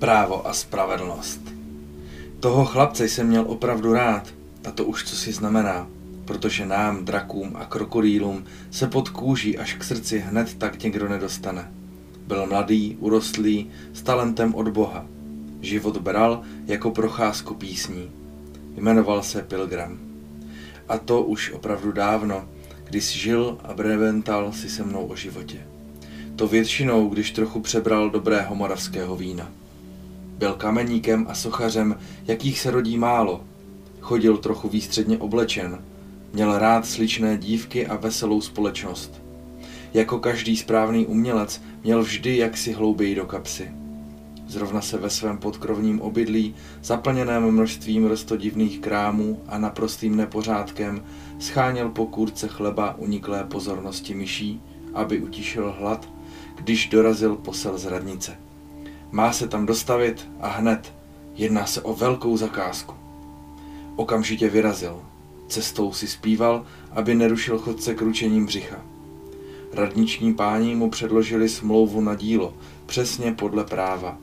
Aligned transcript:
Právo 0.00 0.48
a 0.48 0.52
spravedlnost. 0.52 1.40
Toho 2.40 2.64
chlapce 2.64 3.08
jsem 3.08 3.26
měl 3.26 3.44
opravdu 3.46 3.92
rád, 3.92 4.34
a 4.68 4.70
to 4.70 4.84
už 4.84 5.04
co 5.04 5.16
si 5.16 5.32
znamená, 5.32 5.86
protože 6.24 6.66
nám, 6.66 7.04
drakům 7.04 7.56
a 7.56 7.64
krokodýlům 7.64 8.44
se 8.70 8.86
pod 8.86 9.08
kůží 9.08 9.58
až 9.58 9.74
k 9.74 9.84
srdci 9.84 10.18
hned 10.18 10.54
tak 10.54 10.82
někdo 10.82 11.08
nedostane. 11.08 11.72
Byl 12.26 12.46
mladý, 12.46 12.96
urostlý, 13.00 13.70
s 13.92 14.02
talentem 14.02 14.54
od 14.54 14.68
Boha. 14.68 15.06
Život 15.60 15.96
bral 15.96 16.42
jako 16.66 16.90
procházku 16.90 17.54
písní. 17.54 18.10
Jmenoval 18.76 19.22
se 19.22 19.42
Pilgram. 19.42 19.98
A 20.88 20.98
to 20.98 21.22
už 21.22 21.52
opravdu 21.52 21.92
dávno, 21.92 22.48
když 22.84 23.04
žil 23.04 23.58
a 23.64 23.74
brevental 23.74 24.52
si 24.52 24.68
se 24.68 24.82
mnou 24.82 25.06
o 25.06 25.16
životě. 25.16 25.66
To 26.36 26.48
většinou, 26.48 27.08
když 27.08 27.30
trochu 27.30 27.60
přebral 27.60 28.10
dobrého 28.10 28.54
moravského 28.54 29.16
vína. 29.16 29.59
Byl 30.40 30.54
kameníkem 30.54 31.26
a 31.28 31.34
sochařem, 31.34 31.98
jakých 32.26 32.60
se 32.60 32.70
rodí 32.70 32.98
málo. 32.98 33.44
Chodil 34.00 34.36
trochu 34.36 34.68
výstředně 34.68 35.18
oblečen. 35.18 35.84
Měl 36.32 36.58
rád 36.58 36.86
sličné 36.86 37.38
dívky 37.38 37.86
a 37.86 37.96
veselou 37.96 38.40
společnost. 38.40 39.22
Jako 39.94 40.18
každý 40.18 40.56
správný 40.56 41.06
umělec 41.06 41.62
měl 41.84 42.02
vždy 42.02 42.36
jaksi 42.36 42.72
hlouběji 42.72 43.14
do 43.14 43.26
kapsy. 43.26 43.70
Zrovna 44.46 44.80
se 44.80 44.98
ve 44.98 45.10
svém 45.10 45.38
podkrovním 45.38 46.00
obydlí, 46.00 46.54
zaplněném 46.82 47.50
množstvím 47.50 48.06
rostodivných 48.06 48.78
krámů 48.78 49.42
a 49.48 49.58
naprostým 49.58 50.16
nepořádkem, 50.16 51.04
scháněl 51.38 51.88
po 51.88 52.06
kůrce 52.06 52.48
chleba 52.48 52.94
uniklé 52.98 53.44
pozornosti 53.44 54.14
myší, 54.14 54.60
aby 54.94 55.18
utišil 55.18 55.74
hlad, 55.78 56.08
když 56.54 56.88
dorazil 56.88 57.36
posel 57.36 57.78
z 57.78 57.84
radnice. 57.84 58.49
Má 59.12 59.32
se 59.32 59.48
tam 59.48 59.66
dostavit 59.66 60.28
a 60.40 60.48
hned. 60.48 60.94
Jedná 61.34 61.66
se 61.66 61.82
o 61.82 61.94
velkou 61.94 62.36
zakázku. 62.36 62.94
Okamžitě 63.96 64.48
vyrazil. 64.48 65.02
Cestou 65.48 65.92
si 65.92 66.08
zpíval, 66.08 66.64
aby 66.92 67.14
nerušil 67.14 67.58
chodce 67.58 67.94
kručením 67.94 68.46
břicha. 68.46 68.76
Radniční 69.72 70.34
páni 70.34 70.74
mu 70.74 70.90
předložili 70.90 71.48
smlouvu 71.48 72.00
na 72.00 72.14
dílo, 72.14 72.54
přesně 72.86 73.32
podle 73.32 73.64
práva. 73.64 74.18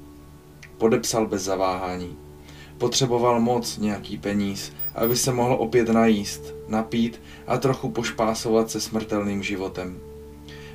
Podepsal 0.78 1.28
bez 1.28 1.44
zaváhání. 1.44 2.18
Potřeboval 2.78 3.40
moc 3.40 3.78
nějaký 3.78 4.18
peníz, 4.18 4.74
aby 4.96 5.16
se 5.16 5.34
mohl 5.34 5.54
opět 5.60 5.90
najíst, 5.90 6.54
napít 6.68 7.22
a 7.48 7.58
trochu 7.58 7.90
pošpásovat 7.90 8.72
se 8.72 8.82
smrtelným 8.82 9.44
životem. 9.44 10.00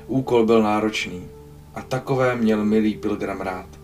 Úkol 0.07 0.45
byl 0.45 0.63
náročný 0.63 1.27
a 1.75 1.81
takové 1.81 2.35
měl 2.35 2.65
milý 2.65 2.95
Pilgram 2.95 3.41
rád. 3.41 3.82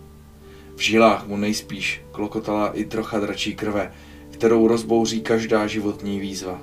V 0.80 0.82
žilách 0.82 1.26
mu 1.26 1.36
nejspíš 1.36 2.02
klokotala 2.12 2.68
i 2.72 2.84
trocha 2.84 3.20
dračí 3.20 3.54
krve, 3.54 3.92
kterou 4.30 4.68
rozbouří 4.68 5.20
každá 5.20 5.66
životní 5.66 6.20
výzva. 6.20 6.62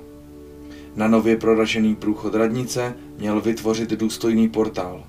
Na 0.96 1.08
nově 1.08 1.36
proražený 1.36 1.96
průchod 1.96 2.34
radnice 2.34 2.94
měl 3.18 3.40
vytvořit 3.40 3.90
důstojný 3.90 4.48
portál. 4.48 5.04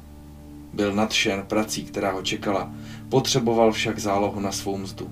Byl 0.73 0.93
nadšen 0.93 1.43
prací, 1.47 1.83
která 1.83 2.11
ho 2.11 2.21
čekala, 2.21 2.71
potřeboval 3.09 3.71
však 3.71 3.99
zálohu 3.99 4.39
na 4.39 4.51
svou 4.51 4.77
mzdu. 4.77 5.09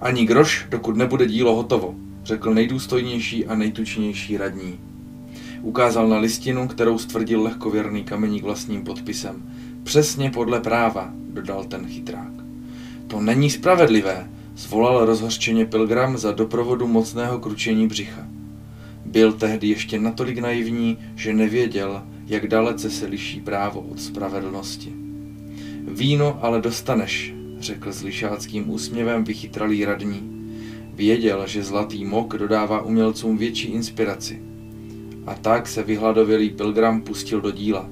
Ani 0.00 0.26
groš, 0.26 0.66
dokud 0.70 0.96
nebude 0.96 1.26
dílo 1.26 1.54
hotovo, 1.54 1.94
řekl 2.22 2.54
nejdůstojnější 2.54 3.46
a 3.46 3.54
nejtučnější 3.54 4.36
radní. 4.36 4.80
Ukázal 5.62 6.08
na 6.08 6.18
listinu, 6.18 6.68
kterou 6.68 6.98
stvrdil 6.98 7.42
lehkověrný 7.42 8.04
kameník 8.04 8.42
vlastním 8.42 8.84
podpisem. 8.84 9.42
Přesně 9.82 10.30
podle 10.30 10.60
práva, 10.60 11.10
dodal 11.14 11.64
ten 11.64 11.86
chytrák. 11.86 12.43
To 13.06 13.20
není 13.20 13.50
spravedlivé, 13.50 14.30
zvolal 14.56 15.04
rozhořčeně 15.04 15.66
Pilgram 15.66 16.18
za 16.18 16.32
doprovodu 16.32 16.86
mocného 16.86 17.38
kručení 17.38 17.86
břicha. 17.86 18.26
Byl 19.04 19.32
tehdy 19.32 19.68
ještě 19.68 19.98
natolik 19.98 20.38
naivní, 20.38 20.98
že 21.16 21.32
nevěděl, 21.32 22.02
jak 22.26 22.48
dalece 22.48 22.90
se 22.90 23.06
liší 23.06 23.40
právo 23.40 23.80
od 23.80 24.00
spravedlnosti. 24.00 24.92
Víno 25.88 26.38
ale 26.42 26.60
dostaneš, 26.60 27.34
řekl 27.58 27.92
s 27.92 28.02
lišáckým 28.02 28.70
úsměvem 28.70 29.24
vychytralý 29.24 29.84
radní. 29.84 30.30
Věděl, 30.94 31.46
že 31.46 31.62
zlatý 31.62 32.04
mok 32.04 32.36
dodává 32.36 32.82
umělcům 32.82 33.38
větší 33.38 33.68
inspiraci. 33.68 34.42
A 35.26 35.34
tak 35.34 35.68
se 35.68 35.82
vyhladovělý 35.82 36.50
pilgram 36.50 37.00
pustil 37.00 37.40
do 37.40 37.50
díla. 37.50 37.88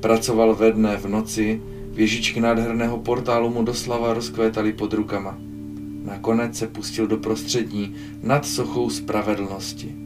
Pracoval 0.00 0.54
ve 0.54 0.72
dne 0.72 0.96
v 0.96 1.08
noci, 1.08 1.62
věžičky 1.98 2.40
nádherného 2.40 2.98
portálu 2.98 3.50
mu 3.50 3.62
doslava 3.62 4.14
rozkvétaly 4.14 4.72
pod 4.72 4.92
rukama. 4.92 5.36
Nakonec 6.04 6.58
se 6.58 6.66
pustil 6.66 7.06
do 7.06 7.16
prostřední 7.16 7.94
nad 8.22 8.46
sochou 8.46 8.90
spravedlnosti. 8.90 9.96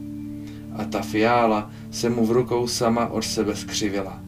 A 0.77 0.85
ta 0.85 1.01
fiála 1.01 1.71
se 1.91 2.09
mu 2.09 2.25
v 2.25 2.31
rukou 2.31 2.67
sama 2.67 3.07
od 3.07 3.21
sebe 3.21 3.55
skřivila. 3.55 4.19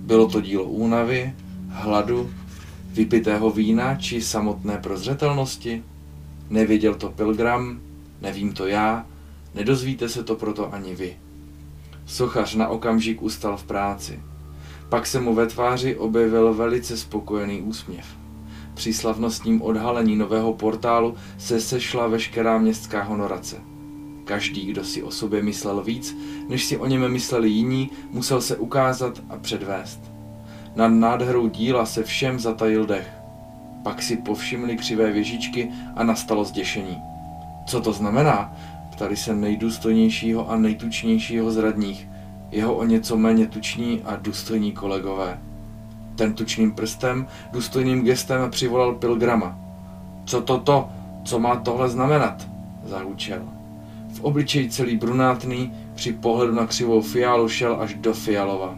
Bylo 0.00 0.28
to 0.28 0.40
dílo 0.40 0.64
únavy, 0.64 1.34
hladu, 1.68 2.30
vypitého 2.92 3.50
vína 3.50 3.96
či 3.96 4.22
samotné 4.22 4.78
prozřetelnosti? 4.78 5.82
Nevěděl 6.50 6.94
to 6.94 7.10
Pilgram, 7.10 7.80
nevím 8.22 8.52
to 8.52 8.66
já, 8.66 9.06
nedozvíte 9.54 10.08
se 10.08 10.24
to 10.24 10.36
proto 10.36 10.74
ani 10.74 10.94
vy. 10.94 11.16
Sochař 12.06 12.54
na 12.54 12.68
okamžik 12.68 13.22
ustal 13.22 13.56
v 13.56 13.64
práci. 13.64 14.20
Pak 14.94 15.06
se 15.06 15.20
mu 15.20 15.34
ve 15.34 15.46
tváři 15.46 15.96
objevil 15.96 16.54
velice 16.54 16.96
spokojený 16.96 17.62
úsměv. 17.62 18.06
Při 18.74 18.92
slavnostním 18.92 19.62
odhalení 19.62 20.16
nového 20.16 20.52
portálu 20.52 21.14
se 21.38 21.60
sešla 21.60 22.06
veškerá 22.06 22.58
městská 22.58 23.02
honorace. 23.02 23.56
Každý, 24.24 24.66
kdo 24.66 24.84
si 24.84 25.02
o 25.02 25.10
sobě 25.10 25.42
myslel 25.42 25.82
víc, 25.82 26.16
než 26.48 26.64
si 26.64 26.76
o 26.76 26.86
něm 26.86 27.12
mysleli 27.12 27.48
jiní, 27.48 27.90
musel 28.10 28.40
se 28.40 28.56
ukázat 28.56 29.22
a 29.30 29.36
předvést. 29.36 30.00
Nad 30.76 30.88
nádherou 30.88 31.48
díla 31.48 31.86
se 31.86 32.02
všem 32.02 32.40
zatajil 32.40 32.86
dech. 32.86 33.10
Pak 33.82 34.02
si 34.02 34.16
povšimli 34.16 34.76
křivé 34.76 35.12
věžičky 35.12 35.70
a 35.96 36.04
nastalo 36.04 36.44
zděšení. 36.44 36.98
Co 37.66 37.80
to 37.80 37.92
znamená? 37.92 38.56
Ptali 38.92 39.16
se 39.16 39.34
nejdůstojnějšího 39.34 40.50
a 40.50 40.56
nejtučnějšího 40.56 41.50
z 41.50 41.56
radních, 41.56 42.08
jeho 42.54 42.74
o 42.74 42.84
něco 42.84 43.16
méně 43.16 43.46
tuční 43.46 44.02
a 44.04 44.16
důstojní 44.16 44.72
kolegové. 44.72 45.38
Ten 46.16 46.34
tučným 46.34 46.72
prstem, 46.72 47.26
důstojným 47.52 48.04
gestem 48.04 48.50
přivolal 48.50 48.94
Pilgrama. 48.94 49.58
Co 50.24 50.40
to 50.40 50.58
to? 50.58 50.88
Co 51.24 51.38
má 51.38 51.56
tohle 51.56 51.88
znamenat? 51.88 52.48
Zahučel. 52.84 53.42
V 54.14 54.24
obličeji 54.24 54.70
celý 54.70 54.96
brunátný, 54.96 55.72
při 55.94 56.12
pohledu 56.12 56.54
na 56.54 56.66
křivou 56.66 57.00
fialu 57.00 57.48
šel 57.48 57.76
až 57.80 57.94
do 57.94 58.12
fialova. 58.14 58.74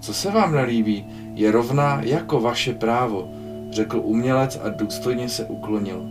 Co 0.00 0.14
se 0.14 0.30
vám 0.30 0.54
nelíbí, 0.54 1.06
je 1.34 1.50
rovná 1.50 2.00
jako 2.02 2.40
vaše 2.40 2.72
právo, 2.72 3.28
řekl 3.70 4.00
umělec 4.04 4.60
a 4.64 4.68
důstojně 4.68 5.28
se 5.28 5.44
uklonil. 5.44 6.02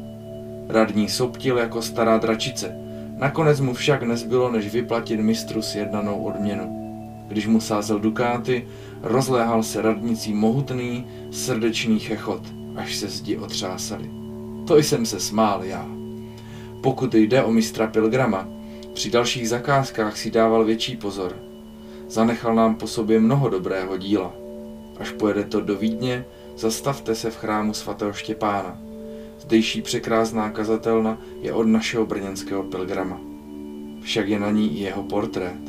Radní 0.69 1.09
soptil 1.09 1.57
jako 1.57 1.81
stará 1.81 2.17
dračice. 2.17 2.88
Nakonec 3.19 3.59
mu 3.59 3.73
však 3.73 4.03
nezbylo, 4.03 4.51
než 4.51 4.73
vyplatit 4.73 5.19
mistru 5.19 5.61
sjednanou 5.61 6.23
odměnu. 6.23 6.79
Když 7.27 7.47
mu 7.47 7.59
sázel 7.59 7.99
dukáty, 7.99 8.67
rozléhal 9.01 9.63
se 9.63 9.81
radnicí 9.81 10.33
mohutný, 10.33 11.05
srdečný 11.31 11.99
chechot, 11.99 12.41
až 12.75 12.95
se 12.95 13.07
zdi 13.07 13.37
otřásali. 13.37 14.09
To 14.67 14.77
jsem 14.77 15.05
se 15.05 15.19
smál 15.19 15.63
já. 15.63 15.85
Pokud 16.83 17.15
jde 17.15 17.43
o 17.43 17.51
mistra 17.51 17.87
Pilgrama, 17.87 18.47
při 18.93 19.11
dalších 19.11 19.49
zakázkách 19.49 20.17
si 20.17 20.31
dával 20.31 20.65
větší 20.65 20.97
pozor. 20.97 21.35
Zanechal 22.07 22.55
nám 22.55 22.75
po 22.75 22.87
sobě 22.87 23.19
mnoho 23.19 23.49
dobrého 23.49 23.97
díla. 23.97 24.33
Až 24.99 25.11
pojede 25.11 25.43
to 25.43 25.61
do 25.61 25.75
Vídně, 25.75 26.25
zastavte 26.57 27.15
se 27.15 27.31
v 27.31 27.37
chrámu 27.37 27.73
svatého 27.73 28.13
Štěpána. 28.13 28.88
Zdejší 29.39 29.81
překrásná 29.81 30.49
kazatelna 30.49 31.17
je 31.41 31.53
od 31.53 31.67
našeho 31.67 32.05
brněnského 32.05 32.63
pilgrama. 32.63 33.21
Však 34.01 34.27
je 34.27 34.39
na 34.39 34.51
ní 34.51 34.79
i 34.79 34.83
jeho 34.83 35.03
portrét. 35.03 35.59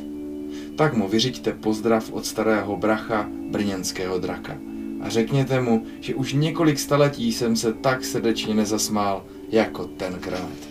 Tak 0.75 0.93
mu 0.93 1.07
vyřiďte 1.07 1.53
pozdrav 1.53 2.11
od 2.11 2.25
starého 2.25 2.77
bracha 2.77 3.29
brněnského 3.49 4.19
draka 4.19 4.57
a 5.01 5.09
řekněte 5.09 5.61
mu, 5.61 5.85
že 5.99 6.15
už 6.15 6.33
několik 6.33 6.79
staletí 6.79 7.33
jsem 7.33 7.55
se 7.55 7.73
tak 7.73 8.05
srdečně 8.05 8.53
nezasmál 8.53 9.25
jako 9.49 9.85
tenkrát. 9.85 10.70